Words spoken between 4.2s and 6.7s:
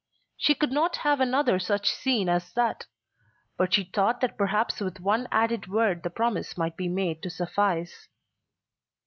that perhaps with one added word the promise